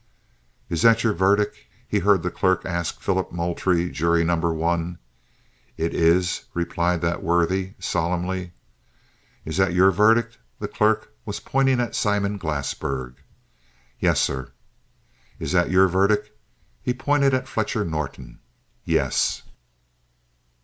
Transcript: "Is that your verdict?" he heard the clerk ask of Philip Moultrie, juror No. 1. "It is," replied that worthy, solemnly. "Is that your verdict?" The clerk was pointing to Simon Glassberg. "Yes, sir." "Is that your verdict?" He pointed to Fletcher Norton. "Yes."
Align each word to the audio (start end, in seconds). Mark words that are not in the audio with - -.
"Is 0.67 0.81
that 0.81 1.03
your 1.03 1.13
verdict?" 1.13 1.57
he 1.87 1.99
heard 1.99 2.23
the 2.23 2.31
clerk 2.31 2.65
ask 2.65 2.97
of 2.97 3.03
Philip 3.03 3.31
Moultrie, 3.31 3.91
juror 3.91 4.23
No. 4.23 4.35
1. 4.37 4.97
"It 5.77 5.93
is," 5.93 6.45
replied 6.55 7.01
that 7.01 7.21
worthy, 7.21 7.75
solemnly. 7.77 8.53
"Is 9.45 9.57
that 9.57 9.75
your 9.75 9.91
verdict?" 9.91 10.39
The 10.57 10.67
clerk 10.67 11.13
was 11.23 11.39
pointing 11.39 11.77
to 11.77 11.93
Simon 11.93 12.39
Glassberg. 12.39 13.17
"Yes, 13.99 14.19
sir." 14.19 14.53
"Is 15.37 15.51
that 15.51 15.69
your 15.69 15.87
verdict?" 15.87 16.31
He 16.81 16.95
pointed 16.95 17.29
to 17.29 17.43
Fletcher 17.43 17.85
Norton. 17.85 18.39
"Yes." 18.83 19.43